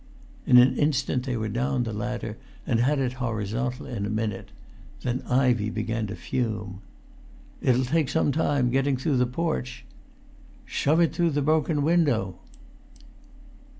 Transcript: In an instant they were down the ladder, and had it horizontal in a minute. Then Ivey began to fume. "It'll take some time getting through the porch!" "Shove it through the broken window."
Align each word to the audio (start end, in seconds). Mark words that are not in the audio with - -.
In 0.47 0.57
an 0.57 0.75
instant 0.79 1.27
they 1.27 1.37
were 1.37 1.47
down 1.47 1.83
the 1.83 1.93
ladder, 1.93 2.35
and 2.65 2.79
had 2.79 2.97
it 2.97 3.13
horizontal 3.21 3.85
in 3.85 4.03
a 4.03 4.09
minute. 4.09 4.49
Then 5.03 5.21
Ivey 5.29 5.69
began 5.69 6.07
to 6.07 6.15
fume. 6.15 6.81
"It'll 7.61 7.85
take 7.85 8.09
some 8.09 8.31
time 8.31 8.71
getting 8.71 8.97
through 8.97 9.17
the 9.17 9.27
porch!" 9.27 9.85
"Shove 10.65 11.01
it 11.01 11.13
through 11.13 11.29
the 11.29 11.43
broken 11.43 11.83
window." 11.83 12.39